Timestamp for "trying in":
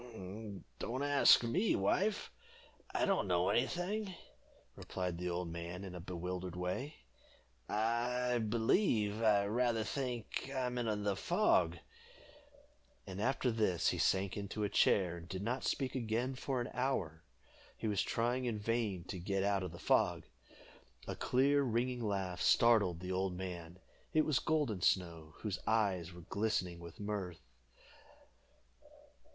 18.01-18.57